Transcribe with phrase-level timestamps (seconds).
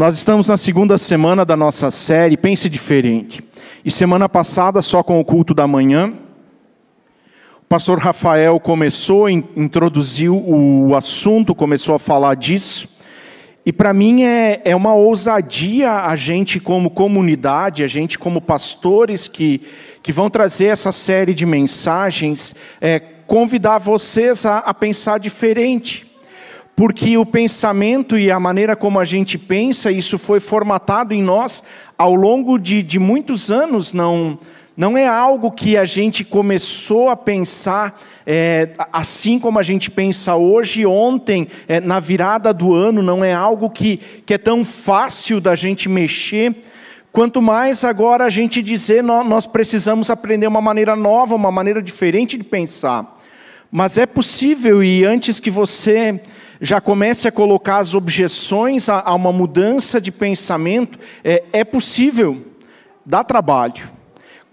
[0.00, 3.44] Nós estamos na segunda semana da nossa série Pense Diferente.
[3.84, 6.14] E semana passada, só com o culto da manhã,
[7.60, 12.88] o pastor Rafael começou, introduziu o assunto, começou a falar disso.
[13.66, 19.28] E para mim é, é uma ousadia a gente, como comunidade, a gente, como pastores
[19.28, 19.60] que,
[20.02, 26.09] que vão trazer essa série de mensagens, é, convidar vocês a, a pensar diferente
[26.80, 31.62] porque o pensamento e a maneira como a gente pensa, isso foi formatado em nós
[31.98, 34.38] ao longo de, de muitos anos, não,
[34.74, 40.36] não é algo que a gente começou a pensar é, assim como a gente pensa
[40.36, 45.38] hoje, ontem, é, na virada do ano, não é algo que, que é tão fácil
[45.38, 46.56] da gente mexer.
[47.12, 51.82] Quanto mais agora a gente dizer, nós, nós precisamos aprender uma maneira nova, uma maneira
[51.82, 53.18] diferente de pensar.
[53.70, 56.18] Mas é possível, e antes que você
[56.60, 62.44] já comece a colocar as objeções a, a uma mudança de pensamento, é, é possível,
[63.04, 63.88] dá trabalho.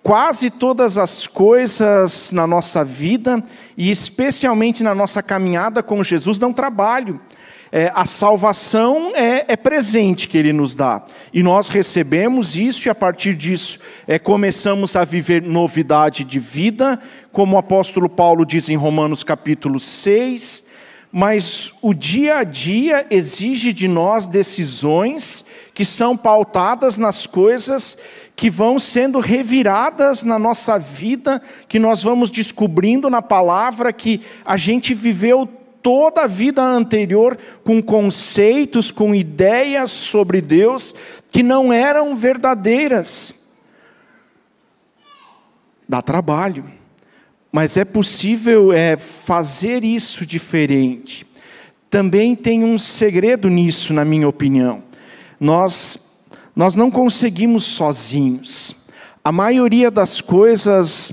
[0.01, 3.43] Quase todas as coisas na nossa vida,
[3.75, 7.19] e especialmente na nossa caminhada com Jesus, dão trabalho.
[7.69, 11.03] É, a salvação é, é, presente que Ele nos dá.
[11.33, 16.97] E nós recebemos isso, e a partir disso é, começamos a viver novidade de vida,
[17.33, 20.66] como o apóstolo Paulo diz em Romanos capítulo 6
[21.11, 27.97] mas o dia a dia exige de nós decisões que são pautadas nas coisas
[28.35, 34.57] que vão sendo reviradas na nossa vida, que nós vamos descobrindo na palavra que a
[34.57, 35.49] gente viveu
[35.81, 40.93] toda a vida anterior com conceitos, com ideias sobre Deus
[41.31, 43.55] que não eram verdadeiras.
[45.87, 46.76] Dá trabalho.
[47.59, 51.25] Mas é possível é, fazer isso diferente.
[51.89, 54.83] Também tem um segredo nisso, na minha opinião.
[55.39, 56.21] Nós,
[56.55, 58.75] nós não conseguimos sozinhos.
[59.23, 61.11] A maioria das coisas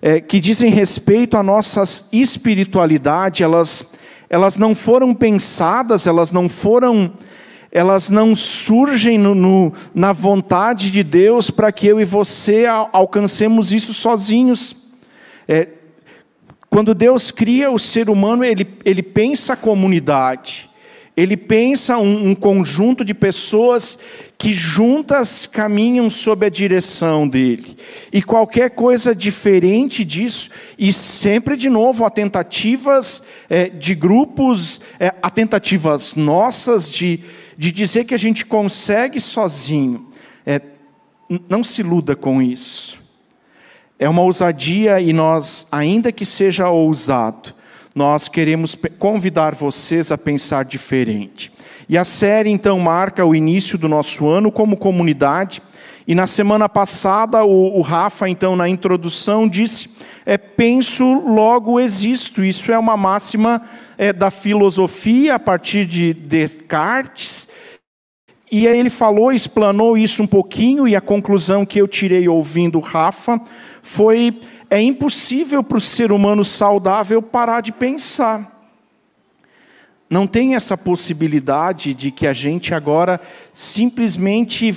[0.00, 1.82] é, que dizem respeito à nossa
[2.12, 3.92] espiritualidade, elas,
[4.28, 7.14] elas não foram pensadas, elas não foram,
[7.72, 13.72] elas não surgem no, no, na vontade de Deus para que eu e você alcancemos
[13.72, 14.76] isso sozinhos.
[15.48, 15.79] É,
[16.70, 20.70] quando Deus cria o ser humano, ele, ele pensa a comunidade,
[21.16, 23.98] ele pensa um, um conjunto de pessoas
[24.38, 27.76] que juntas caminham sob a direção dele.
[28.12, 30.48] E qualquer coisa diferente disso,
[30.78, 37.18] e sempre de novo, há tentativas é, de grupos, é, há tentativas nossas de,
[37.58, 40.08] de dizer que a gente consegue sozinho.
[40.46, 40.60] É,
[41.48, 42.99] não se iluda com isso.
[44.02, 47.54] É uma ousadia e nós, ainda que seja ousado,
[47.94, 51.52] nós queremos convidar vocês a pensar diferente.
[51.86, 55.62] E a série então marca o início do nosso ano como comunidade.
[56.08, 59.90] E na semana passada, o, o Rafa, então, na introdução, disse:
[60.24, 62.42] é, penso, logo existo.
[62.42, 63.60] Isso é uma máxima
[63.98, 67.48] é, da filosofia a partir de Descartes.
[68.50, 72.80] E aí ele falou, explanou isso um pouquinho, e a conclusão que eu tirei ouvindo
[72.80, 73.40] Rafa
[73.80, 78.58] foi: é impossível para o ser humano saudável parar de pensar.
[80.08, 83.20] Não tem essa possibilidade de que a gente agora
[83.54, 84.74] simplesmente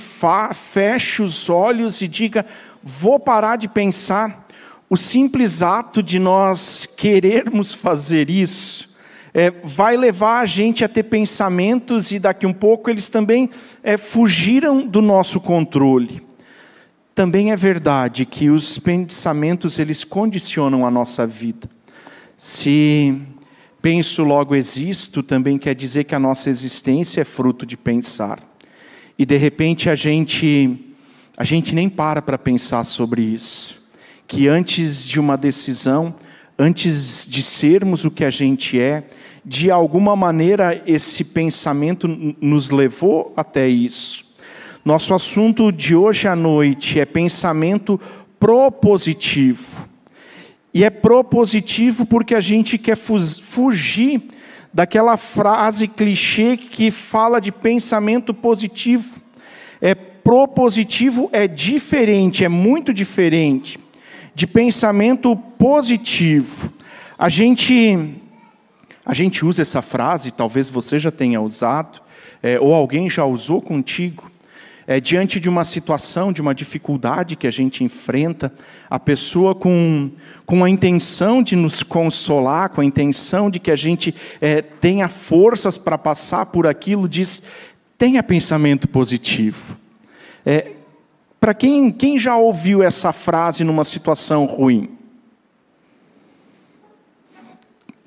[0.54, 2.46] feche os olhos e diga:
[2.80, 4.46] vou parar de pensar.
[4.88, 8.93] O simples ato de nós querermos fazer isso
[9.34, 13.50] é, vai levar a gente a ter pensamentos e daqui um pouco eles também
[13.82, 16.22] é, fugiram do nosso controle.
[17.12, 21.68] Também é verdade que os pensamentos eles condicionam a nossa vida.
[22.38, 23.20] Se
[23.82, 28.38] penso logo existo, também quer dizer que a nossa existência é fruto de pensar.
[29.18, 30.78] E de repente a gente
[31.36, 33.82] a gente nem para para pensar sobre isso.
[34.26, 36.14] Que antes de uma decisão,
[36.56, 39.04] antes de sermos o que a gente é,
[39.44, 42.08] de alguma maneira esse pensamento
[42.40, 44.24] nos levou até isso.
[44.84, 48.00] Nosso assunto de hoje à noite é pensamento
[48.40, 49.88] propositivo.
[50.72, 54.22] E é propositivo porque a gente quer fugir
[54.72, 59.20] daquela frase clichê que fala de pensamento positivo.
[59.80, 63.78] É propositivo é diferente, é muito diferente
[64.34, 66.72] de pensamento positivo.
[67.16, 68.20] A gente
[69.04, 72.00] a gente usa essa frase, talvez você já tenha usado,
[72.42, 74.30] é, ou alguém já usou contigo
[74.86, 78.52] é, diante de uma situação, de uma dificuldade que a gente enfrenta,
[78.88, 80.10] a pessoa com,
[80.44, 85.08] com a intenção de nos consolar, com a intenção de que a gente é, tenha
[85.08, 87.42] forças para passar por aquilo, diz:
[87.96, 89.76] Tenha pensamento positivo.
[90.44, 90.72] É,
[91.40, 94.93] Para quem, quem já ouviu essa frase numa situação ruim?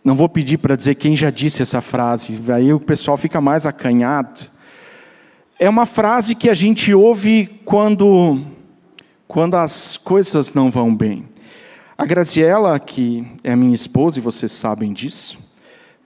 [0.07, 3.65] Não vou pedir para dizer quem já disse essa frase, aí o pessoal fica mais
[3.65, 4.39] acanhado.
[5.59, 8.41] É uma frase que a gente ouve quando,
[9.27, 11.25] quando as coisas não vão bem.
[11.97, 15.39] A Graziella, que é minha esposa, e vocês sabem disso,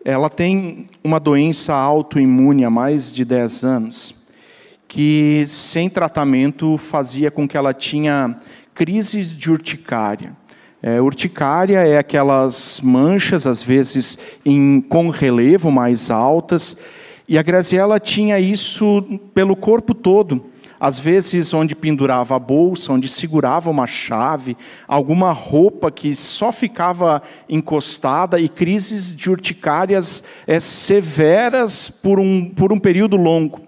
[0.03, 4.15] ela tem uma doença autoimune há mais de 10 anos,
[4.87, 8.35] que sem tratamento fazia com que ela tinha
[8.73, 10.35] crises de urticária.
[10.81, 16.77] É, urticária é aquelas manchas, às vezes em, com relevo mais altas,
[17.27, 20.51] e a Graziella tinha isso pelo corpo todo
[20.81, 24.57] às vezes onde pendurava a bolsa, onde segurava uma chave,
[24.87, 32.73] alguma roupa que só ficava encostada e crises de urticárias é, severas por um, por
[32.73, 33.61] um período longo.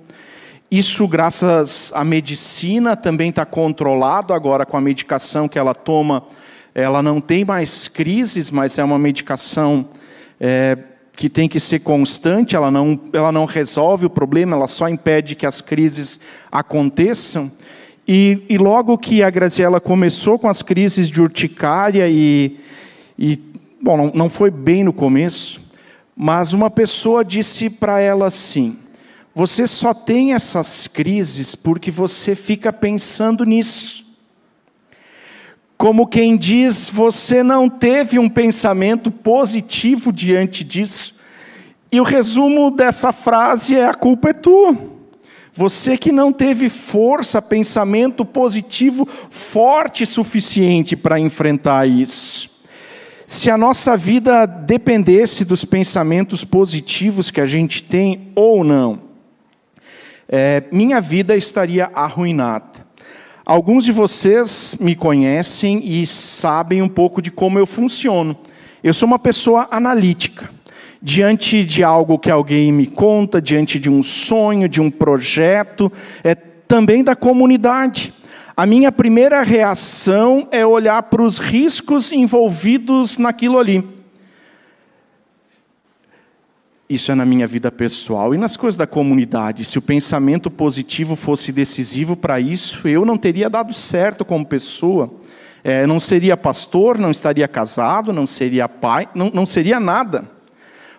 [0.71, 6.23] Isso, graças à medicina, também está controlado agora com a medicação que ela toma.
[6.75, 9.87] Ela não tem mais crises, mas é uma medicação
[10.39, 10.77] é,
[11.15, 15.35] que tem que ser constante, ela não, ela não resolve o problema, ela só impede
[15.35, 16.19] que as crises
[16.51, 17.51] aconteçam.
[18.07, 22.59] E, e logo que a Graziella começou com as crises de urticária, e,
[23.17, 23.39] e
[23.81, 25.61] bom, não, não foi bem no começo,
[26.15, 28.77] mas uma pessoa disse para ela assim:
[29.33, 34.02] Você só tem essas crises porque você fica pensando nisso.
[35.83, 41.19] Como quem diz, você não teve um pensamento positivo diante disso.
[41.91, 44.77] E o resumo dessa frase é: a culpa é tua.
[45.53, 52.49] Você que não teve força, pensamento positivo forte suficiente para enfrentar isso.
[53.27, 59.01] Se a nossa vida dependesse dos pensamentos positivos que a gente tem ou não,
[60.29, 62.72] é, minha vida estaria arruinada.
[63.45, 68.37] Alguns de vocês me conhecem e sabem um pouco de como eu funciono.
[68.81, 70.49] Eu sou uma pessoa analítica.
[71.01, 75.91] Diante de algo que alguém me conta, diante de um sonho, de um projeto,
[76.23, 78.13] é também da comunidade.
[78.55, 83.83] A minha primeira reação é olhar para os riscos envolvidos naquilo ali.
[86.93, 89.65] Isso é na minha vida pessoal e nas coisas da comunidade.
[89.65, 95.11] Se o pensamento positivo fosse decisivo para isso, eu não teria dado certo como pessoa.
[95.63, 100.29] É, não seria pastor, não estaria casado, não seria pai, não, não seria nada.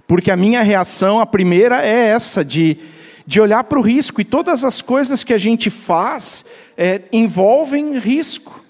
[0.05, 2.77] Porque a minha reação, a primeira, é essa, de,
[3.25, 4.21] de olhar para o risco.
[4.21, 6.45] E todas as coisas que a gente faz
[6.77, 8.65] é, envolvem risco.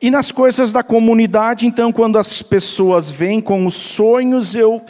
[0.00, 4.82] E nas coisas da comunidade, então, quando as pessoas vêm com os sonhos, eu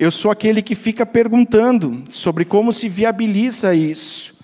[0.00, 4.34] eu sou aquele que fica perguntando sobre como se viabiliza isso.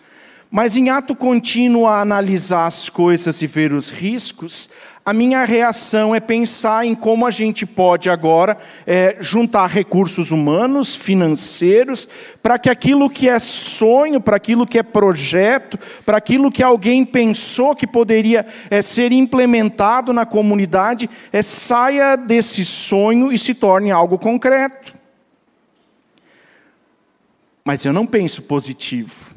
[0.51, 4.69] Mas em ato contínuo a analisar as coisas e ver os riscos,
[5.03, 10.95] a minha reação é pensar em como a gente pode agora é, juntar recursos humanos,
[10.95, 12.07] financeiros,
[12.43, 17.03] para que aquilo que é sonho, para aquilo que é projeto, para aquilo que alguém
[17.03, 23.91] pensou que poderia é, ser implementado na comunidade, é, saia desse sonho e se torne
[23.91, 24.96] algo concreto
[27.67, 29.35] mas eu não penso positivo.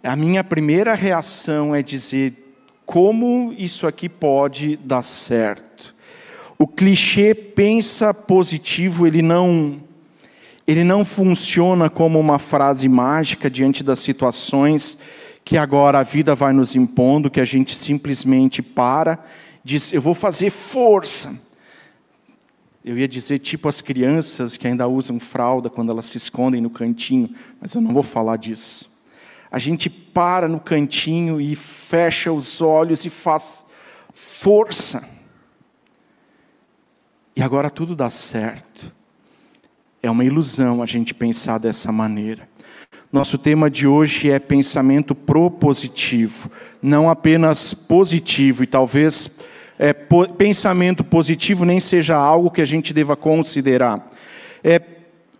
[0.00, 2.54] A minha primeira reação é dizer
[2.86, 5.92] como isso aqui pode dar certo.
[6.56, 9.82] O clichê pensa positivo, ele não
[10.64, 15.00] ele não funciona como uma frase mágica diante das situações
[15.44, 19.18] que agora a vida vai nos impondo, que a gente simplesmente para,
[19.64, 21.49] diz: "Eu vou fazer força".
[22.90, 26.68] Eu ia dizer tipo as crianças que ainda usam fralda quando elas se escondem no
[26.68, 27.30] cantinho,
[27.60, 28.90] mas eu não vou falar disso.
[29.48, 33.64] A gente para no cantinho e fecha os olhos e faz
[34.12, 35.08] força.
[37.36, 38.92] E agora tudo dá certo.
[40.02, 42.48] É uma ilusão a gente pensar dessa maneira.
[43.12, 46.50] Nosso tema de hoje é pensamento propositivo,
[46.82, 49.38] não apenas positivo, e talvez
[49.82, 54.10] é, po, pensamento positivo nem seja algo que a gente deva considerar.
[54.62, 54.78] É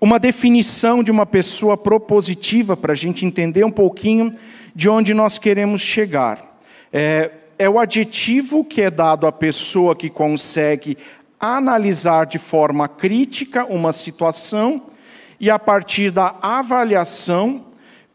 [0.00, 4.32] uma definição de uma pessoa propositiva para a gente entender um pouquinho
[4.74, 6.58] de onde nós queremos chegar.
[6.90, 10.96] É, é o adjetivo que é dado à pessoa que consegue
[11.38, 14.86] analisar de forma crítica uma situação
[15.38, 17.66] e, a partir da avaliação,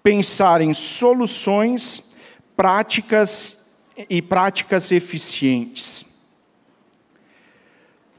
[0.02, 2.16] pensar em soluções
[2.58, 3.76] práticas
[4.10, 6.15] e práticas eficientes.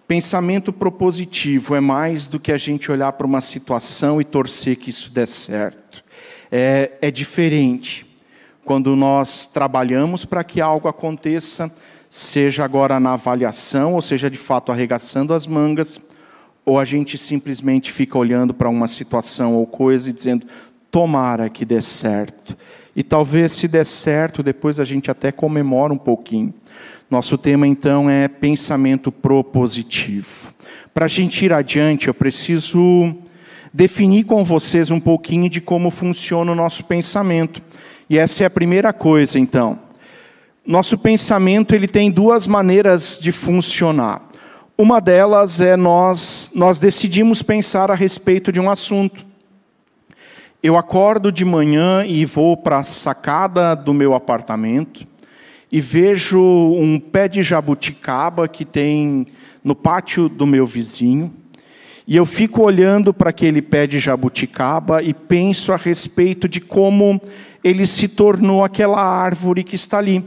[0.07, 4.91] Pensamento propositivo é mais do que a gente olhar para uma situação e torcer que
[4.91, 6.05] isso dê certo.
[6.51, 8.07] é, é diferente.
[8.65, 11.73] Quando nós trabalhamos para que algo aconteça,
[12.11, 16.01] seja agora na avaliação, ou seja, de fato arregaçando as mangas,
[16.65, 20.47] ou a gente simplesmente fica olhando para uma situação ou coisa e dizendo:
[20.91, 22.57] tomara que dê certo.
[22.95, 26.55] E talvez, se der certo, depois a gente até comemora um pouquinho.
[27.09, 30.53] Nosso tema então é pensamento propositivo.
[30.93, 33.15] Para a gente ir adiante, eu preciso
[33.73, 37.63] definir com vocês um pouquinho de como funciona o nosso pensamento.
[38.11, 39.79] E essa é a primeira coisa, então.
[40.67, 44.27] Nosso pensamento ele tem duas maneiras de funcionar.
[44.77, 49.25] Uma delas é nós nós decidimos pensar a respeito de um assunto.
[50.61, 55.07] Eu acordo de manhã e vou para a sacada do meu apartamento
[55.71, 59.27] e vejo um pé de jabuticaba que tem
[59.63, 61.33] no pátio do meu vizinho.
[62.07, 67.21] E eu fico olhando para aquele pé de jabuticaba e penso a respeito de como
[67.65, 70.25] ele se tornou aquela árvore que está ali.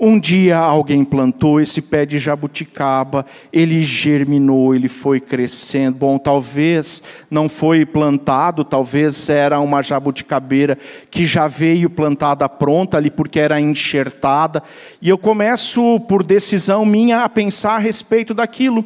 [0.00, 5.96] Um dia alguém plantou esse pé de jabuticaba, ele germinou, ele foi crescendo.
[5.98, 10.78] Bom, talvez não foi plantado, talvez era uma jabuticabeira
[11.10, 14.62] que já veio plantada pronta ali porque era enxertada.
[15.02, 18.84] E eu começo, por decisão minha, a pensar a respeito daquilo.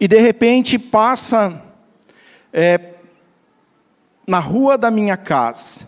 [0.00, 1.62] E de repente passa
[2.50, 2.80] é,
[4.26, 5.87] na rua da minha casa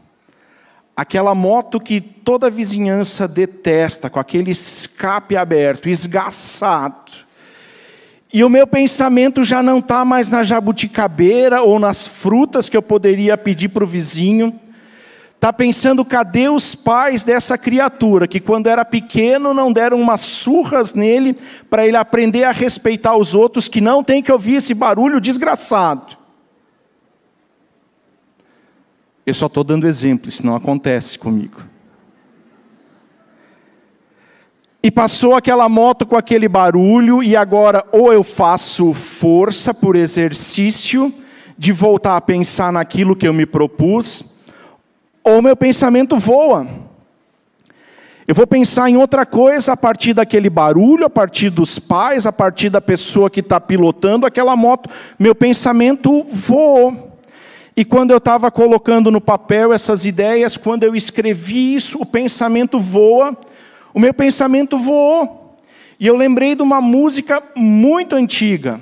[1.01, 7.13] aquela moto que toda a vizinhança detesta, com aquele escape aberto, esgaçado.
[8.31, 12.83] E o meu pensamento já não está mais na jabuticabeira ou nas frutas que eu
[12.83, 14.55] poderia pedir para o vizinho.
[15.37, 20.93] Está pensando, cadê os pais dessa criatura, que quando era pequeno não deram umas surras
[20.93, 21.35] nele,
[21.71, 26.20] para ele aprender a respeitar os outros, que não tem que ouvir esse barulho desgraçado.
[29.31, 31.63] Eu só estou dando exemplo, isso não acontece comigo.
[34.83, 41.15] E passou aquela moto com aquele barulho, e agora ou eu faço força por exercício
[41.57, 44.25] de voltar a pensar naquilo que eu me propus,
[45.23, 46.67] ou meu pensamento voa.
[48.27, 52.33] Eu vou pensar em outra coisa a partir daquele barulho, a partir dos pais, a
[52.33, 54.91] partir da pessoa que está pilotando aquela moto.
[55.17, 57.10] Meu pensamento voou.
[57.77, 62.79] E quando eu estava colocando no papel essas ideias, quando eu escrevi isso, o pensamento
[62.79, 63.37] voa,
[63.95, 65.59] o meu pensamento voou.
[65.99, 68.81] E eu lembrei de uma música muito antiga,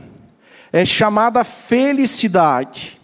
[0.73, 2.99] é chamada Felicidade.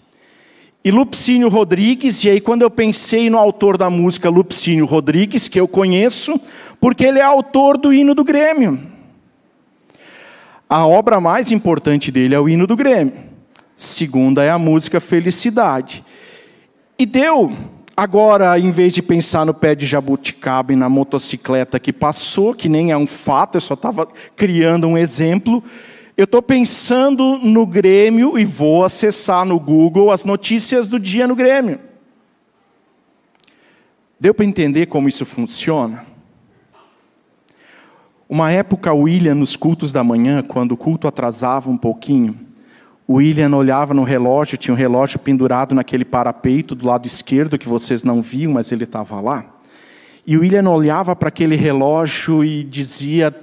[0.84, 5.58] E Lupicínio Rodrigues, e aí quando eu pensei no autor da música Lupicínio Rodrigues, que
[5.58, 6.38] eu conheço,
[6.78, 8.80] porque ele é autor do hino do Grêmio.
[10.68, 13.33] A obra mais importante dele é o hino do Grêmio.
[13.76, 16.04] Segunda é a música Felicidade.
[16.98, 17.56] E deu,
[17.96, 22.68] agora, em vez de pensar no pé de jabuticaba e na motocicleta que passou, que
[22.68, 25.62] nem é um fato, eu só estava criando um exemplo,
[26.16, 31.34] eu estou pensando no Grêmio e vou acessar no Google as notícias do dia no
[31.34, 31.80] Grêmio.
[34.20, 36.06] Deu para entender como isso funciona?
[38.28, 42.43] Uma época, William, nos cultos da manhã, quando o culto atrasava um pouquinho,
[43.08, 48.02] William olhava no relógio, tinha um relógio pendurado naquele parapeito do lado esquerdo que vocês
[48.02, 49.44] não viam, mas ele estava lá.
[50.26, 53.34] E William olhava para aquele relógio e dizia,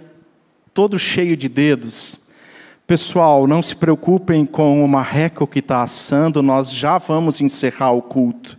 [0.73, 2.29] todo cheio de dedos:
[2.87, 8.01] Pessoal, não se preocupem com o marreco que está assando, nós já vamos encerrar o
[8.01, 8.57] culto.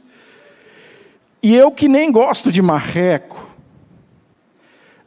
[1.43, 3.51] E eu, que nem gosto de marreco,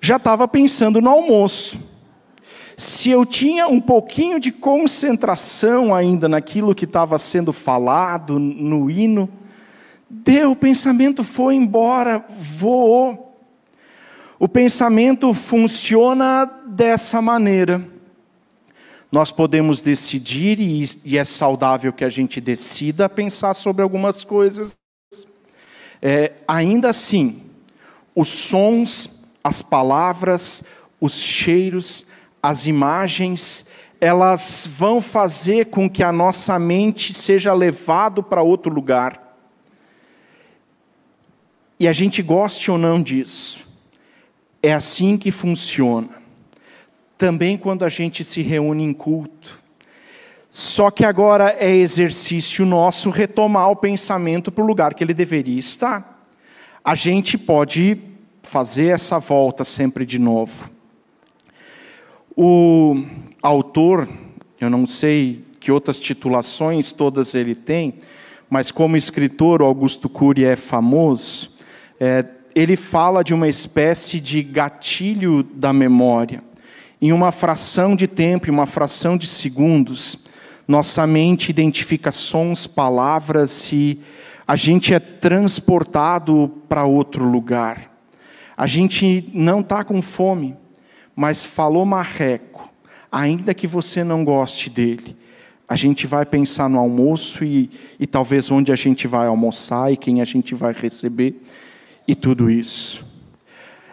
[0.01, 1.94] já estava pensando no almoço
[2.77, 9.29] se eu tinha um pouquinho de concentração ainda naquilo que estava sendo falado no hino,
[10.09, 13.39] deu, o pensamento foi embora, voou.
[14.37, 17.87] O pensamento funciona dessa maneira.
[19.09, 24.75] Nós podemos decidir, e é saudável que a gente decida pensar sobre algumas coisas.
[26.01, 27.41] É, ainda assim,
[28.13, 30.65] os sons, as palavras,
[30.99, 32.07] os cheiros,
[32.47, 33.65] as imagens,
[33.99, 39.35] elas vão fazer com que a nossa mente seja levado para outro lugar.
[41.79, 43.65] E a gente goste ou não disso.
[44.61, 46.21] É assim que funciona.
[47.17, 49.59] Também quando a gente se reúne em culto.
[50.47, 55.59] Só que agora é exercício nosso retomar o pensamento para o lugar que ele deveria
[55.59, 56.23] estar.
[56.83, 57.99] A gente pode
[58.43, 60.74] fazer essa volta sempre de novo.
[62.37, 63.01] O
[63.41, 64.09] autor,
[64.59, 67.93] eu não sei que outras titulações todas ele tem,
[68.49, 71.51] mas como escritor, Augusto Cury é famoso,
[71.97, 76.43] é, ele fala de uma espécie de gatilho da memória.
[77.01, 80.27] Em uma fração de tempo, em uma fração de segundos,
[80.67, 84.01] nossa mente identifica sons, palavras e
[84.45, 87.91] a gente é transportado para outro lugar.
[88.57, 90.55] A gente não está com fome,
[91.15, 92.71] mas falou marreco,
[93.11, 95.15] ainda que você não goste dele.
[95.67, 99.97] A gente vai pensar no almoço e, e talvez onde a gente vai almoçar e
[99.97, 101.41] quem a gente vai receber
[102.07, 103.03] e tudo isso.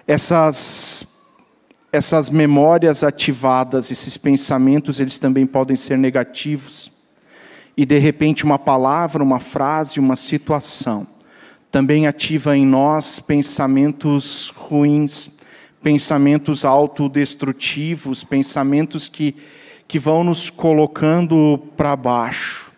[0.07, 1.23] Essas,
[1.91, 6.93] essas memórias ativadas, esses pensamentos, eles também podem ser negativos.
[7.75, 11.07] E de repente uma palavra, uma frase, uma situação
[11.73, 15.38] também ativa em nós pensamentos ruins,
[15.83, 19.35] pensamentos autodestrutivos, pensamentos que
[19.93, 22.73] que vão nos colocando para baixo.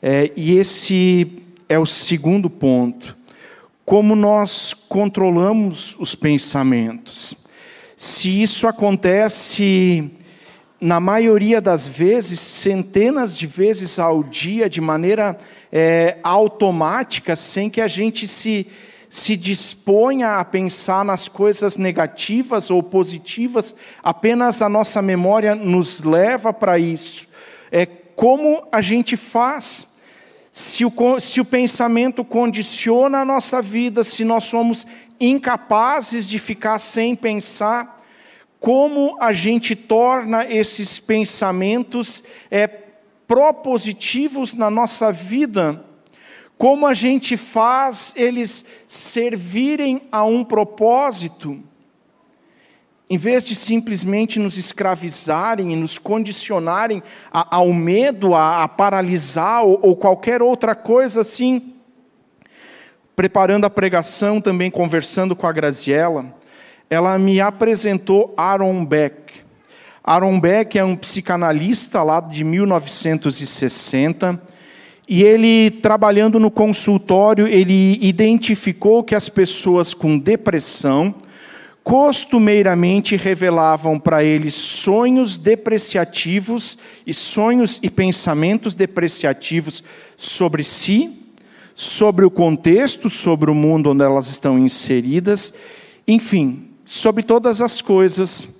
[0.00, 1.30] É, e esse
[1.68, 3.14] é o segundo ponto.
[3.84, 7.36] Como nós controlamos os pensamentos.
[7.98, 10.10] Se isso acontece,
[10.80, 15.36] na maioria das vezes, centenas de vezes ao dia, de maneira
[15.70, 18.66] é, automática, sem que a gente se
[19.08, 26.52] se disponha a pensar nas coisas negativas ou positivas, apenas a nossa memória nos leva
[26.52, 27.26] para isso.
[27.72, 29.98] É como a gente faz.
[30.50, 34.86] Se o, se o pensamento condiciona a nossa vida, se nós somos
[35.20, 38.04] incapazes de ficar sem pensar,
[38.58, 45.84] como a gente torna esses pensamentos é, propositivos na nossa vida?
[46.58, 51.62] Como a gente faz eles servirem a um propósito,
[53.08, 57.00] em vez de simplesmente nos escravizarem e nos condicionarem
[57.32, 61.74] a, ao medo, a, a paralisar ou, ou qualquer outra coisa assim.
[63.14, 66.34] Preparando a pregação, também conversando com a Graziella,
[66.90, 69.32] ela me apresentou Aaron Beck.
[70.02, 74.57] Aaron Beck é um psicanalista lá de 1960
[75.08, 81.14] e ele, trabalhando no consultório, ele identificou que as pessoas com depressão
[81.82, 89.82] costumeiramente revelavam para ele sonhos depreciativos e sonhos e pensamentos depreciativos
[90.14, 91.10] sobre si,
[91.74, 95.54] sobre o contexto, sobre o mundo onde elas estão inseridas,
[96.06, 98.57] enfim, sobre todas as coisas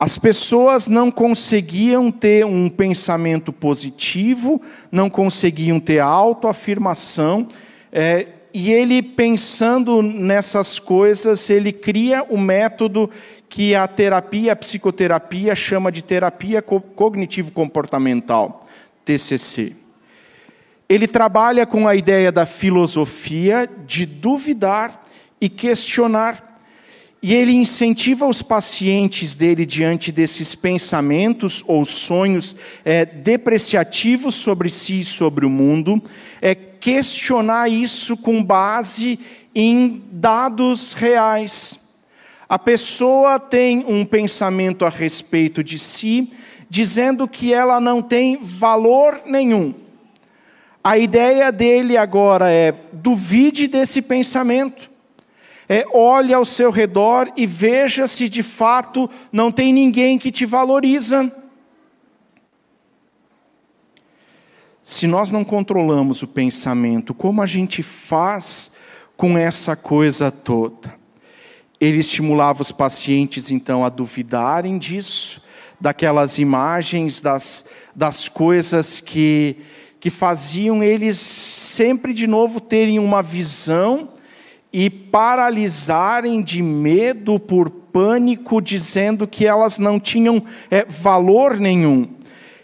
[0.00, 7.48] as pessoas não conseguiam ter um pensamento positivo, não conseguiam ter autoafirmação,
[7.90, 13.10] é, e ele, pensando nessas coisas, ele cria o um método
[13.48, 18.66] que a terapia, a psicoterapia, chama de terapia cognitivo-comportamental,
[19.04, 19.74] TCC.
[20.88, 25.04] Ele trabalha com a ideia da filosofia de duvidar
[25.40, 26.47] e questionar
[27.20, 32.54] e ele incentiva os pacientes dele diante desses pensamentos ou sonhos
[32.84, 36.00] é, depreciativos sobre si e sobre o mundo,
[36.40, 39.18] é questionar isso com base
[39.52, 41.96] em dados reais.
[42.48, 46.32] A pessoa tem um pensamento a respeito de si,
[46.70, 49.74] dizendo que ela não tem valor nenhum.
[50.84, 54.88] A ideia dele agora é: duvide desse pensamento
[55.68, 60.46] é, olhe ao seu redor e veja se de fato não tem ninguém que te
[60.46, 61.30] valoriza.
[64.82, 68.72] Se nós não controlamos o pensamento, como a gente faz
[69.14, 70.96] com essa coisa toda?
[71.78, 75.42] Ele estimulava os pacientes então a duvidarem disso,
[75.78, 79.56] daquelas imagens, das, das coisas que,
[80.00, 84.08] que faziam eles sempre de novo terem uma visão
[84.72, 92.08] e paralisarem de medo por pânico, dizendo que elas não tinham é, valor nenhum.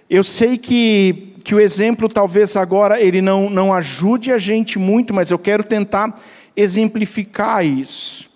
[0.09, 5.15] Eu sei que, que o exemplo talvez agora ele não, não ajude a gente muito,
[5.15, 6.21] mas eu quero tentar
[6.57, 8.31] exemplificar isso.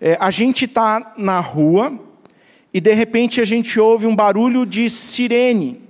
[0.00, 1.98] É, a gente está na rua
[2.74, 5.80] e de repente a gente ouve um barulho de sirene.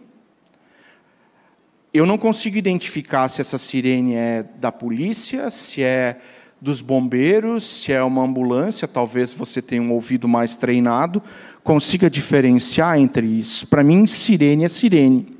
[1.94, 6.18] Eu não consigo identificar se essa sirene é da polícia, se é
[6.62, 11.20] dos bombeiros, se é uma ambulância, talvez você tenha um ouvido mais treinado,
[11.64, 13.66] consiga diferenciar entre isso.
[13.66, 15.36] Para mim, sirene é sirene.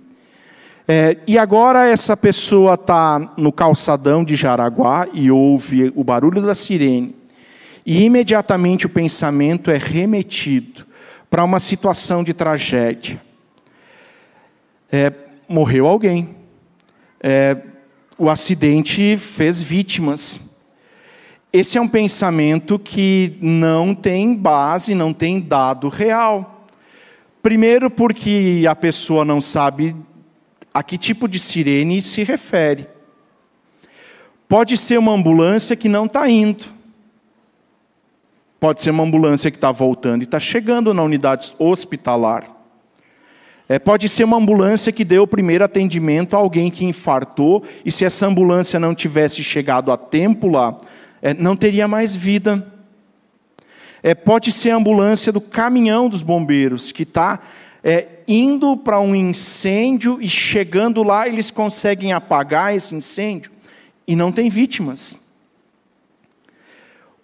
[0.88, 6.56] É, e agora essa pessoa está no calçadão de Jaraguá e ouve o barulho da
[6.56, 7.14] sirene.
[7.86, 10.84] E imediatamente o pensamento é remetido
[11.30, 13.22] para uma situação de tragédia.
[14.90, 15.12] É,
[15.48, 16.34] morreu alguém.
[17.22, 17.56] É,
[18.18, 20.51] o acidente fez vítimas.
[21.52, 26.66] Esse é um pensamento que não tem base, não tem dado real.
[27.42, 29.94] Primeiro, porque a pessoa não sabe
[30.72, 32.88] a que tipo de sirene se refere.
[34.48, 36.64] Pode ser uma ambulância que não está indo.
[38.58, 42.48] Pode ser uma ambulância que está voltando e está chegando na unidade hospitalar.
[43.68, 47.92] É, pode ser uma ambulância que deu o primeiro atendimento a alguém que infartou, e
[47.92, 50.76] se essa ambulância não tivesse chegado a tempo lá,
[51.22, 52.66] é, não teria mais vida.
[54.02, 57.38] É, pode ser a ambulância do caminhão dos bombeiros, que está
[57.84, 63.52] é, indo para um incêndio e chegando lá eles conseguem apagar esse incêndio
[64.06, 65.16] e não tem vítimas.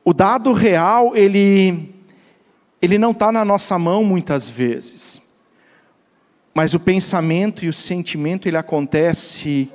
[0.05, 1.93] O dado real, ele,
[2.81, 5.21] ele não está na nossa mão muitas vezes.
[6.55, 9.71] Mas o pensamento e o sentimento, ele acontece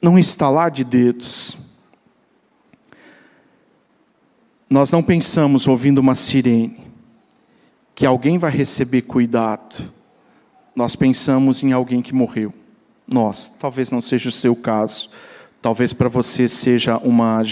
[0.00, 1.56] num estalar de dedos.
[4.72, 6.78] Nós não pensamos ouvindo uma sirene
[7.94, 9.92] que alguém vai receber cuidado.
[10.74, 12.54] Nós pensamos em alguém que morreu.
[13.06, 15.10] Nós, talvez não seja o seu caso,
[15.60, 17.42] talvez para você seja uma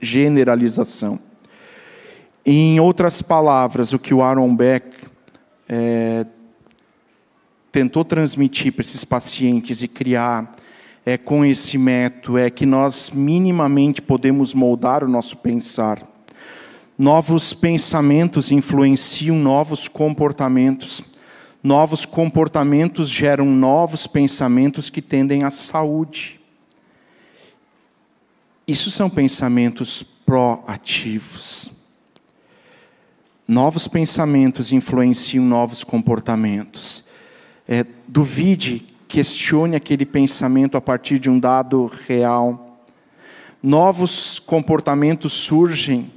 [0.00, 1.18] generalização.
[2.46, 4.86] Em outras palavras, o que o Aaron Beck
[5.68, 6.24] é,
[7.70, 10.50] tentou transmitir para esses pacientes e criar
[11.04, 16.13] é, com esse método é que nós minimamente podemos moldar o nosso pensar.
[16.96, 21.02] Novos pensamentos influenciam novos comportamentos.
[21.62, 26.40] Novos comportamentos geram novos pensamentos que tendem à saúde.
[28.66, 31.72] Isso são pensamentos proativos.
[33.46, 37.08] Novos pensamentos influenciam novos comportamentos.
[37.66, 42.78] É, duvide, questione aquele pensamento a partir de um dado real.
[43.60, 46.10] Novos comportamentos surgem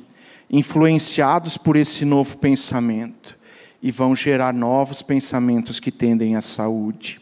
[0.50, 3.38] influenciados por esse novo pensamento
[3.82, 7.20] e vão gerar novos pensamentos que tendem à saúde.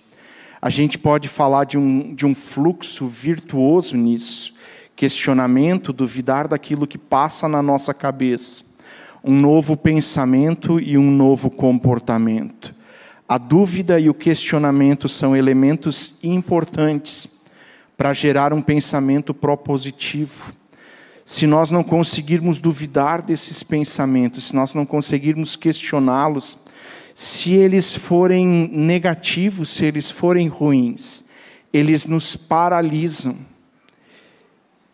[0.62, 4.54] A gente pode falar de um, de um fluxo virtuoso nisso,
[4.96, 8.64] questionamento, duvidar daquilo que passa na nossa cabeça,
[9.24, 12.74] um novo pensamento e um novo comportamento.
[13.28, 17.28] A dúvida e o questionamento são elementos importantes
[17.98, 20.54] para gerar um pensamento propositivo
[21.26, 26.56] se nós não conseguirmos duvidar desses pensamentos, se nós não conseguirmos questioná-los,
[27.16, 31.26] se eles forem negativos, se eles forem ruins,
[31.74, 33.36] eles nos paralisam.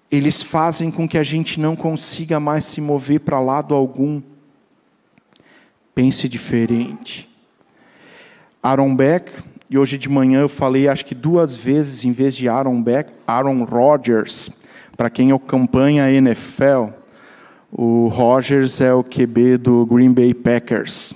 [0.09, 4.21] Eles fazem com que a gente não consiga mais se mover para lado algum.
[5.93, 7.29] Pense diferente.
[8.63, 9.31] Aaron Beck,
[9.69, 13.11] e hoje de manhã eu falei acho que duas vezes, em vez de Aaron Beck,
[13.27, 14.60] Aaron Rodgers
[15.01, 16.89] para quem acompanha a NFL,
[17.71, 21.15] o Rogers é o QB do Green Bay Packers.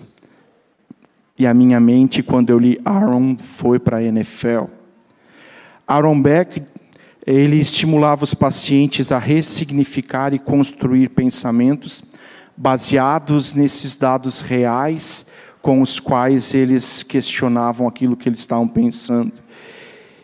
[1.37, 4.63] E a minha mente, quando eu li Aaron, foi para a NFL.
[5.87, 6.63] Aaron Beck,
[7.27, 12.01] ele estimulava os pacientes a ressignificar e construir pensamentos
[12.57, 15.27] baseados nesses dados reais
[15.61, 19.31] com os quais eles questionavam aquilo que eles estavam pensando.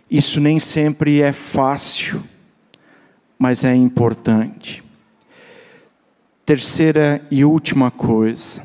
[0.10, 2.24] Isso nem sempre é fácil
[3.42, 4.84] mas é importante.
[6.46, 8.64] Terceira e última coisa.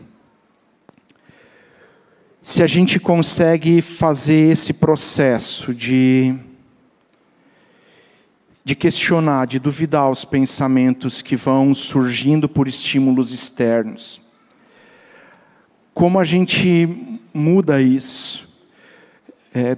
[2.43, 6.39] Se a gente consegue fazer esse processo de,
[8.63, 14.21] de questionar, de duvidar os pensamentos que vão surgindo por estímulos externos,
[15.95, 18.47] como a gente muda isso?
[19.55, 19.75] É,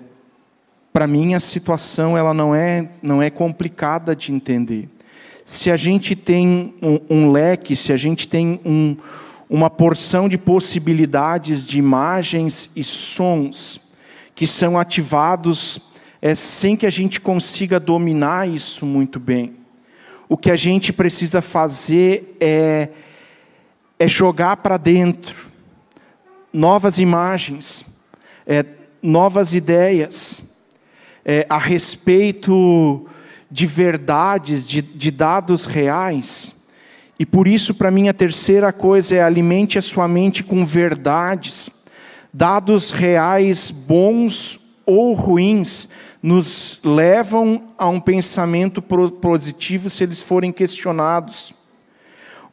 [0.99, 4.89] para mim a situação ela não é não é complicada de entender.
[5.45, 8.97] Se a gente tem um, um leque, se a gente tem um,
[9.49, 13.95] uma porção de possibilidades de imagens e sons
[14.35, 15.79] que são ativados
[16.21, 19.55] é, sem que a gente consiga dominar isso muito bem.
[20.29, 22.89] O que a gente precisa fazer é,
[24.01, 25.47] é jogar para dentro
[26.53, 28.03] novas imagens,
[28.45, 28.65] é,
[29.01, 30.58] novas ideias
[31.31, 33.07] é, a respeito
[33.51, 36.69] de verdades, de, de dados reais.
[37.19, 41.69] E por isso, para mim, a terceira coisa é alimente a sua mente com verdades.
[42.33, 45.91] Dados reais bons ou ruins
[46.23, 51.53] nos levam a um pensamento positivo se eles forem questionados.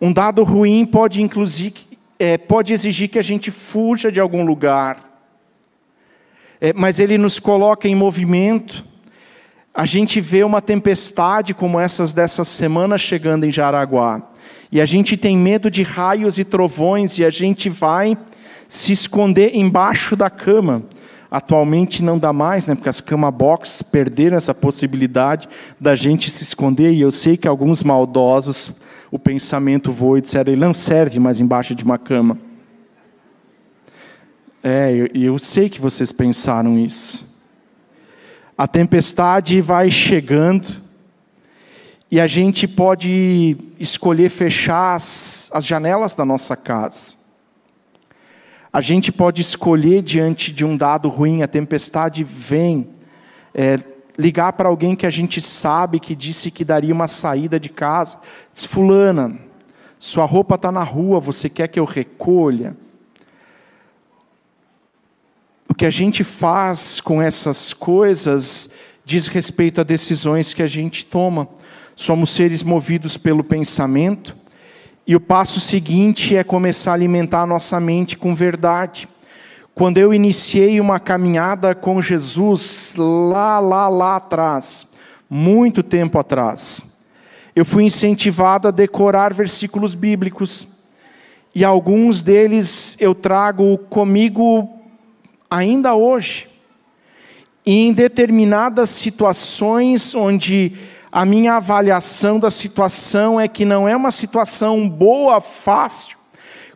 [0.02, 1.76] Um dado ruim pode, inclusive,
[2.20, 5.15] é, pode exigir que a gente fuja de algum lugar
[6.60, 8.86] é, mas ele nos coloca em movimento.
[9.76, 14.22] a gente vê uma tempestade como essas dessa semana chegando em Jaraguá,
[14.72, 18.18] e a gente tem medo de raios e trovões, e a gente vai
[18.68, 20.84] se esconder embaixo da cama.
[21.30, 22.76] Atualmente não dá mais, né?
[22.76, 26.94] Porque as cama box perderam essa possibilidade da gente se esconder.
[26.94, 28.74] E eu sei que alguns maldosos,
[29.12, 32.38] o pensamento voa e disseram, ele não serve mais embaixo de uma cama.
[34.68, 37.40] É, e eu, eu sei que vocês pensaram isso.
[38.58, 40.68] A tempestade vai chegando
[42.10, 47.16] e a gente pode escolher fechar as, as janelas da nossa casa.
[48.74, 52.88] A gente pode escolher diante de um dado ruim, a tempestade vem,
[53.54, 53.80] é,
[54.18, 58.18] ligar para alguém que a gente sabe que disse que daria uma saída de casa.
[58.52, 59.38] Diz, fulana,
[60.00, 62.76] sua roupa está na rua, você quer que eu recolha?
[65.76, 68.70] O que a gente faz com essas coisas
[69.04, 71.50] diz respeito a decisões que a gente toma.
[71.98, 74.38] Somos seres movidos pelo pensamento,
[75.06, 79.06] e o passo seguinte é começar a alimentar a nossa mente com verdade.
[79.74, 84.94] Quando eu iniciei uma caminhada com Jesus, lá, lá, lá atrás,
[85.30, 87.04] muito tempo atrás,
[87.54, 90.70] eu fui incentivado a decorar versículos bíblicos,
[91.54, 94.72] e alguns deles eu trago comigo
[95.50, 96.48] ainda hoje.
[97.66, 100.74] E em determinadas situações onde
[101.12, 106.18] a minha avaliação da situação é que não é uma situação boa, fácil,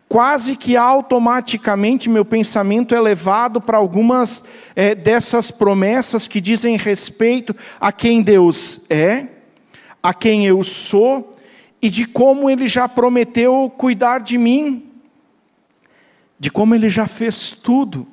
[0.08, 4.44] quase que automaticamente meu pensamento é levado para algumas
[4.76, 9.28] é, dessas promessas que dizem respeito a quem Deus é,
[10.02, 11.36] a quem eu sou
[11.82, 14.90] e de como Ele já prometeu cuidar de mim,
[16.40, 18.08] de como Ele já fez tudo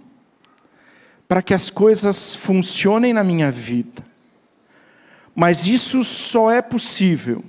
[1.28, 4.04] para que as coisas funcionem na minha vida.
[5.34, 7.44] Mas isso só é possível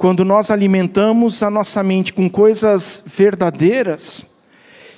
[0.00, 4.46] quando nós alimentamos a nossa mente com coisas verdadeiras,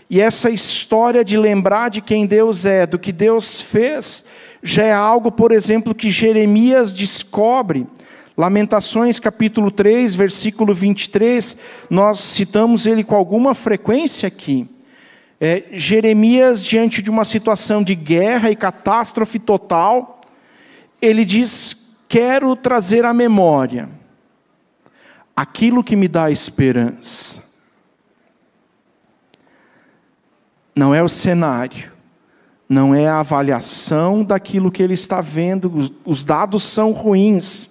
[0.09, 4.27] e essa história de lembrar de quem Deus é, do que Deus fez,
[4.63, 7.85] já é algo, por exemplo, que Jeremias descobre.
[8.39, 11.57] Lamentações capítulo 3, versículo 23,
[11.91, 14.69] nós citamos ele com alguma frequência aqui.
[15.45, 20.21] É, Jeremias, diante de uma situação de guerra e catástrofe total,
[21.01, 23.89] ele diz: Quero trazer à memória
[25.35, 27.43] aquilo que me dá esperança.
[30.77, 31.91] Não é o cenário,
[32.69, 37.69] não é a avaliação daquilo que ele está vendo, os dados são ruins.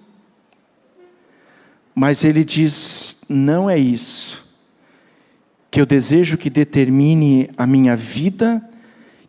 [1.94, 4.41] Mas ele diz: não é isso
[5.72, 8.62] que eu desejo que determine a minha vida,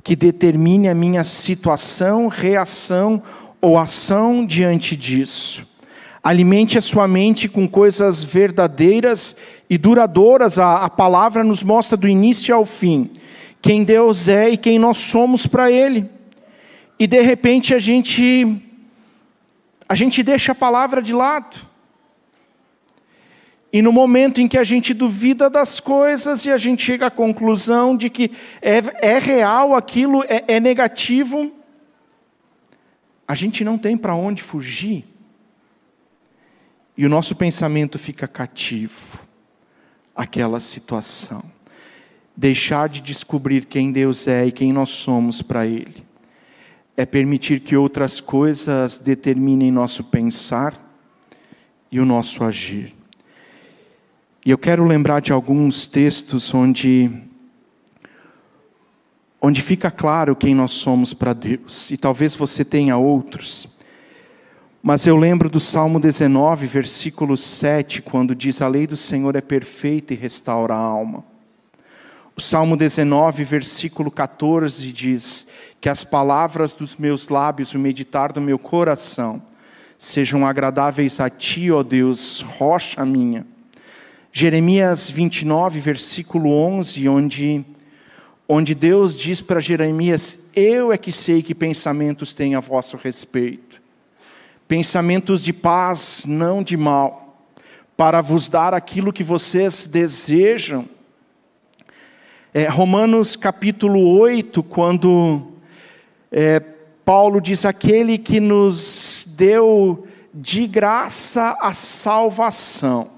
[0.03, 3.23] que determine a minha situação, reação
[3.61, 5.65] ou ação diante disso.
[6.21, 9.37] Alimente a sua mente com coisas verdadeiras
[9.69, 10.59] e duradouras.
[10.59, 13.09] A, a palavra nos mostra do início ao fim
[13.61, 16.09] quem Deus é e quem nós somos para Ele.
[16.99, 18.61] E de repente a gente
[19.87, 21.55] a gente deixa a palavra de lado.
[23.73, 27.11] E no momento em que a gente duvida das coisas e a gente chega à
[27.11, 28.29] conclusão de que
[28.61, 31.51] é, é real aquilo, é, é negativo,
[33.27, 35.03] a gente não tem para onde fugir.
[36.95, 39.25] E o nosso pensamento fica cativo
[40.15, 41.43] àquela situação.
[42.37, 46.05] Deixar de descobrir quem Deus é e quem nós somos para Ele.
[46.95, 50.79] É permitir que outras coisas determinem nosso pensar
[51.91, 52.93] e o nosso agir.
[54.45, 57.09] E eu quero lembrar de alguns textos onde
[59.41, 61.89] onde fica claro quem nós somos para Deus.
[61.91, 63.69] E talvez você tenha outros.
[64.81, 69.39] Mas eu lembro do Salmo 19, versículo 7, quando diz: A lei do Senhor é
[69.39, 71.23] perfeita e restaura a alma.
[72.35, 75.47] O Salmo 19, versículo 14 diz:
[75.79, 79.41] Que as palavras dos meus lábios, o meditar do meu coração,
[79.97, 83.52] sejam agradáveis a ti, ó Deus, rocha minha
[84.35, 87.63] Jeremias 29, versículo 11, onde,
[88.49, 93.79] onde Deus diz para Jeremias: Eu é que sei que pensamentos têm a vosso respeito,
[94.67, 97.45] pensamentos de paz, não de mal,
[97.95, 100.89] para vos dar aquilo que vocês desejam.
[102.51, 105.51] É, Romanos capítulo 8, quando
[106.31, 106.59] é,
[107.05, 113.12] Paulo diz: Aquele que nos deu de graça a salvação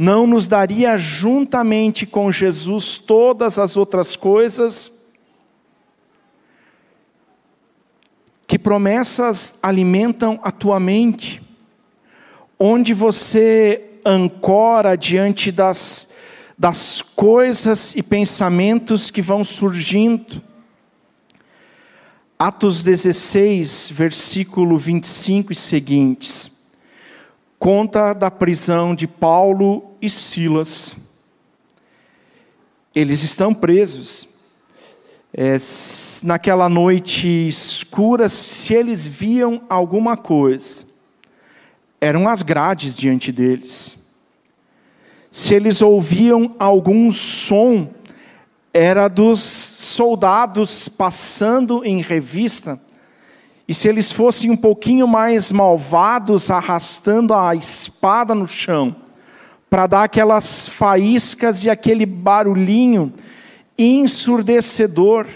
[0.00, 4.92] não nos daria juntamente com Jesus todas as outras coisas?
[8.46, 11.42] Que promessas alimentam a tua mente?
[12.56, 16.12] Onde você ancora diante das,
[16.56, 20.40] das coisas e pensamentos que vão surgindo?
[22.38, 26.68] Atos 16, versículo 25 e seguintes,
[27.58, 30.96] conta da prisão de Paulo e Silas.
[32.94, 34.28] Eles estão presos.
[35.32, 35.58] É,
[36.22, 40.86] naquela noite escura, se eles viam alguma coisa,
[42.00, 43.98] eram as grades diante deles.
[45.30, 47.92] Se eles ouviam algum som,
[48.72, 52.80] era dos soldados passando em revista,
[53.66, 58.96] e se eles fossem um pouquinho mais malvados, arrastando a espada no chão,
[59.68, 63.12] para dar aquelas faíscas e aquele barulhinho
[63.76, 65.26] ensurdecedor.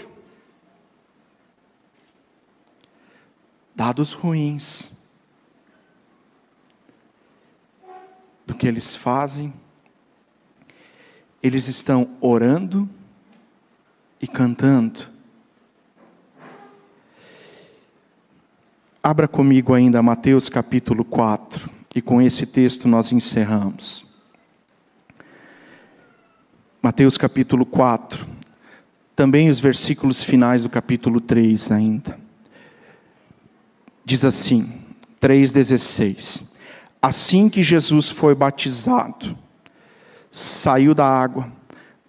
[3.75, 5.03] Dados ruins
[8.45, 9.53] do que eles fazem,
[11.41, 12.89] eles estão orando
[14.21, 15.11] e cantando.
[19.01, 24.12] Abra comigo ainda Mateus capítulo 4, e com esse texto nós encerramos.
[26.83, 28.27] Mateus capítulo 4,
[29.15, 32.19] também os versículos finais do capítulo 3 ainda.
[34.05, 34.71] Diz assim,
[35.19, 36.57] 3,16:
[37.01, 39.35] Assim que Jesus foi batizado,
[40.29, 41.51] saiu da água,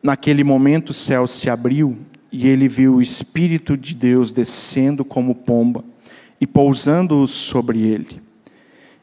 [0.05, 1.97] Naquele momento o céu se abriu
[2.31, 5.83] e ele viu o Espírito de Deus descendo como pomba
[6.39, 8.21] e pousando sobre ele.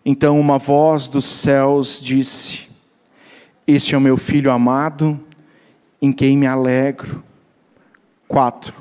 [0.06, 2.68] Então uma voz dos céus disse:
[3.66, 5.20] Este é o meu filho amado,
[6.02, 7.24] em quem me alegro.
[8.28, 8.74] 4.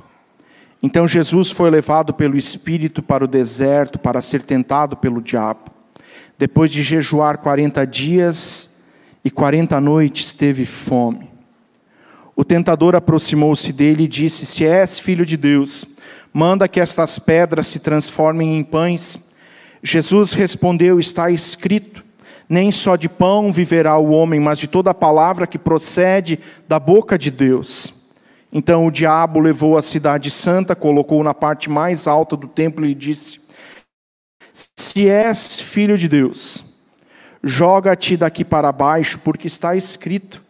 [0.83, 5.71] Então Jesus foi levado pelo Espírito para o deserto para ser tentado pelo diabo.
[6.39, 8.83] Depois de jejuar quarenta dias
[9.23, 11.29] e quarenta noites, teve fome.
[12.35, 15.85] O tentador aproximou-se dele e disse: Se és filho de Deus,
[16.33, 19.35] manda que estas pedras se transformem em pães.
[19.83, 22.03] Jesus respondeu: Está escrito:
[22.51, 26.81] Nem só de pão viverá o homem, mas de toda a palavra que procede da
[26.81, 28.11] boca de Deus.
[28.53, 32.93] Então o diabo levou a cidade santa, colocou na parte mais alta do templo e
[32.93, 33.41] disse:
[34.53, 36.65] Se és filho de Deus,
[37.41, 40.43] joga-te daqui para baixo, porque está escrito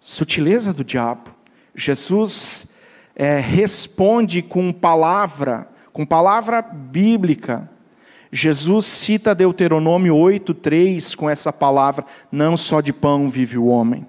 [0.00, 1.32] sutileza do diabo.
[1.72, 2.74] Jesus
[3.14, 7.70] é, responde com palavra, com palavra bíblica.
[8.30, 14.06] Jesus cita Deuteronômio 8:3 com essa palavra: não só de pão vive o homem.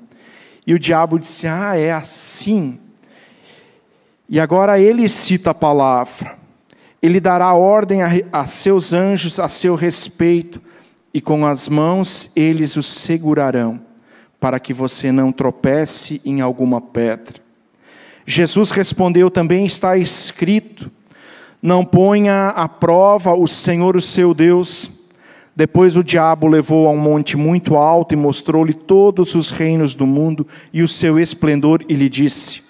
[0.66, 2.80] E o diabo disse: "Ah, é assim".
[4.30, 6.38] E agora ele cita a palavra.
[7.02, 10.62] Ele dará ordem a, a seus anjos a seu respeito,
[11.14, 13.80] e com as mãos eles o segurarão
[14.40, 17.36] para que você não tropece em alguma pedra.
[18.26, 20.92] Jesus respondeu: também está escrito:
[21.62, 24.90] não ponha à prova o Senhor, o seu Deus.
[25.56, 30.06] Depois o diabo levou a um monte muito alto e mostrou-lhe todos os reinos do
[30.06, 32.62] mundo e o seu esplendor, e lhe disse: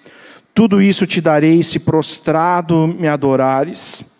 [0.54, 4.17] Tudo isso te darei se prostrado me adorares.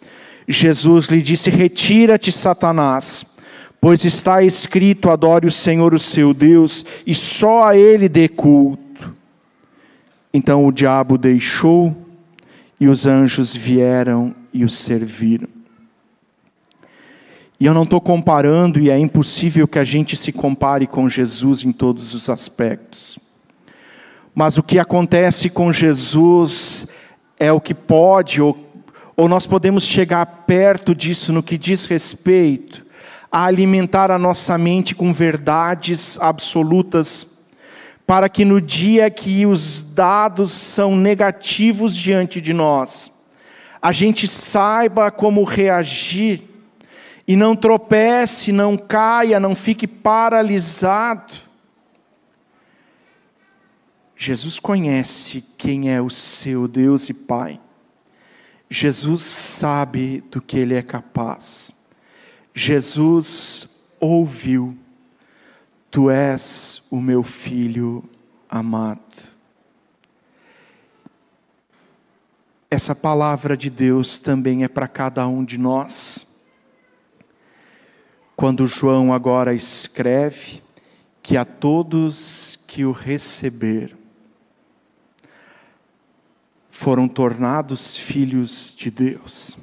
[0.48, 3.38] Jesus lhe disse: Retira-te, Satanás
[3.80, 9.14] Pois está escrito: adore o Senhor, o seu Deus, e só a Ele dê culto.
[10.34, 11.96] Então o diabo deixou,
[12.80, 15.48] e os anjos vieram e o serviram.
[17.60, 21.63] E eu não estou comparando, e é impossível que a gente se compare com Jesus
[21.63, 23.17] em todos os aspectos.
[24.34, 26.88] Mas o que acontece com Jesus
[27.39, 28.58] é o que pode, ou,
[29.15, 32.86] ou nós podemos chegar perto disso no que diz respeito
[33.32, 37.46] a alimentar a nossa mente com verdades absolutas,
[38.06, 43.17] para que no dia que os dados são negativos diante de nós,
[43.82, 46.44] a gente saiba como reagir
[47.28, 51.34] e não tropece, não caia, não fique paralisado.
[54.15, 57.60] Jesus conhece quem é o seu Deus e Pai.
[58.69, 61.71] Jesus sabe do que Ele é capaz.
[62.54, 64.75] Jesus ouviu:
[65.92, 68.04] Tu és o meu filho
[68.50, 69.37] amado.
[72.70, 76.28] Essa palavra de Deus também é para cada um de nós.
[78.36, 80.62] Quando João agora escreve
[81.24, 83.98] que a todos que o receberam
[86.70, 89.58] foram tornados filhos de Deus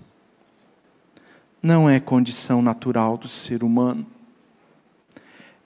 [1.65, 4.07] não é condição natural do ser humano.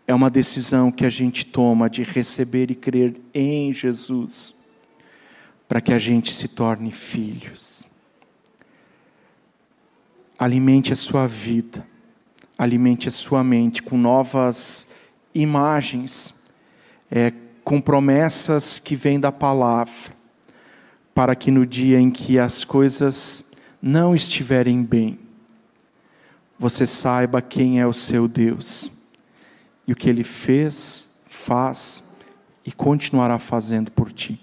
[0.06, 4.54] É uma decisão que a gente toma de receber e crer em Jesus,
[5.68, 7.86] para que a gente se torne filhos.
[10.38, 11.86] Alimente a sua vida,
[12.56, 14.88] alimente a sua mente com novas
[15.34, 16.48] imagens,
[17.10, 20.16] é, com promessas que vêm da palavra,
[21.14, 23.52] para que no dia em que as coisas
[23.82, 25.18] não estiverem bem,
[26.58, 28.90] você saiba quem é o seu Deus
[29.86, 32.16] e o que ele fez, faz
[32.64, 34.40] e continuará fazendo por ti.